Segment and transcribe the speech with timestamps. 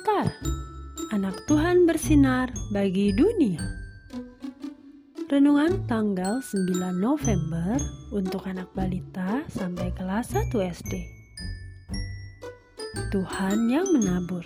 [0.00, 3.60] kehendak Tuhan bersinar bagi dunia.
[5.28, 7.76] Renungan tanggal 9 November
[8.10, 10.92] untuk anak balita sampai kelas 1 SD.
[13.12, 14.42] Tuhan yang menabur.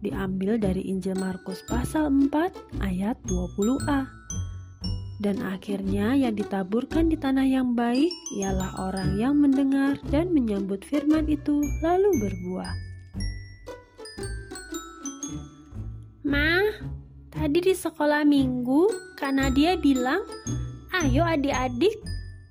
[0.00, 4.06] Diambil dari Injil Markus pasal 4 ayat 20a.
[5.18, 11.24] Dan akhirnya yang ditaburkan di tanah yang baik ialah orang yang mendengar dan menyambut firman
[11.26, 12.93] itu lalu berbuah.
[17.34, 20.22] Tadi di sekolah minggu karena dia bilang,
[20.94, 21.98] ayo adik-adik,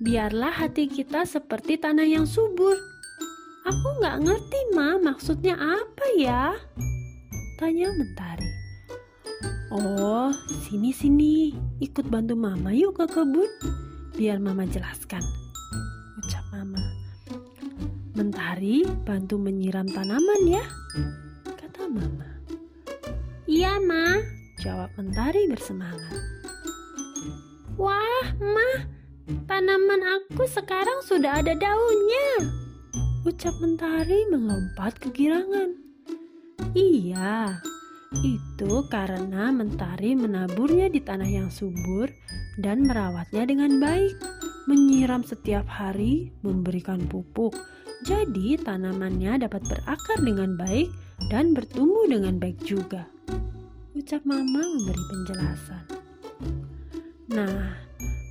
[0.04, 2.76] biarlah hati kita seperti tanah yang subur.
[3.64, 6.52] Aku nggak ngerti, Ma, maksudnya apa ya?
[7.56, 8.52] Tanya Mentari.
[9.72, 10.30] Oh,
[10.68, 13.48] sini-sini, ikut bantu Mama yuk ke kebun,
[14.20, 15.24] biar Mama jelaskan.
[16.20, 16.84] Ucap Mama.
[18.14, 20.66] Mentari bantu menyiram tanaman ya,
[21.56, 22.28] kata Mama.
[23.48, 24.20] Iya, Ma,
[24.64, 26.24] jawab Mentari bersemangat.
[27.76, 28.88] Wah, Ma,
[29.44, 32.48] tanaman aku sekarang sudah ada daunnya.
[33.28, 35.76] Ucap Mentari melompat kegirangan.
[36.72, 37.60] Iya,
[38.24, 42.08] itu karena Mentari menaburnya di tanah yang subur
[42.56, 44.16] dan merawatnya dengan baik,
[44.72, 47.52] menyiram setiap hari, memberikan pupuk.
[48.08, 50.88] Jadi tanamannya dapat berakar dengan baik
[51.28, 53.13] dan bertumbuh dengan baik juga
[53.94, 55.86] ucap Mama memberi penjelasan.
[57.30, 57.78] Nah,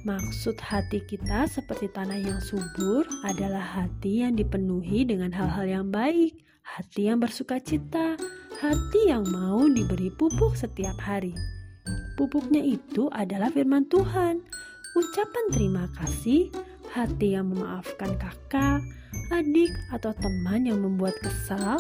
[0.03, 6.35] maksud hati kita seperti tanah yang subur adalah hati yang dipenuhi dengan hal-hal yang baik,
[6.67, 8.19] hati yang bersuka cita,
[8.59, 11.35] hati yang mau diberi pupuk setiap hari.
[12.19, 14.43] Pupuknya itu adalah firman Tuhan,
[14.99, 16.51] ucapan terima kasih,
[16.91, 18.83] hati yang memaafkan kakak,
[19.31, 21.79] adik, atau teman yang membuat kesal,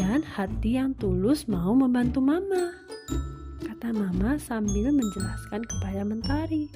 [0.00, 2.87] dan hati yang tulus mau membantu mama
[3.78, 6.66] kata Mama sambil menjelaskan kepada Mentari.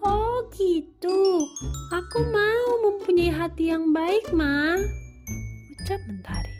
[0.00, 1.44] Oh gitu,
[1.92, 4.80] aku mau mempunyai hati yang baik, Ma.
[5.76, 6.56] Ucap Mentari.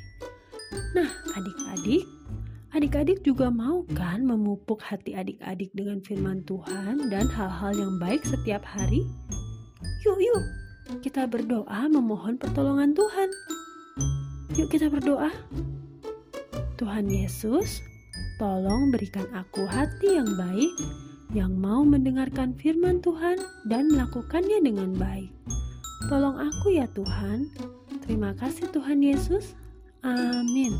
[0.92, 2.04] Nah, adik-adik,
[2.76, 8.60] adik-adik juga mau kan memupuk hati adik-adik dengan firman Tuhan dan hal-hal yang baik setiap
[8.60, 9.08] hari?
[10.04, 10.44] Yuk, yuk,
[11.00, 13.32] kita berdoa memohon pertolongan Tuhan.
[14.60, 15.32] Yuk kita berdoa.
[16.76, 17.80] Tuhan Yesus,
[18.42, 20.74] Tolong berikan aku hati yang baik,
[21.30, 23.38] yang mau mendengarkan firman Tuhan
[23.70, 25.30] dan melakukannya dengan baik.
[26.10, 27.46] Tolong aku ya Tuhan.
[28.02, 29.54] Terima kasih Tuhan Yesus.
[30.02, 30.74] Amin.